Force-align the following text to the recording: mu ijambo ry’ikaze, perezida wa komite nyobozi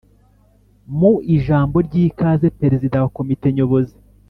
mu 0.97 1.13
ijambo 1.35 1.75
ry’ikaze, 1.87 2.47
perezida 2.59 2.95
wa 3.03 3.09
komite 3.17 3.47
nyobozi 3.55 3.95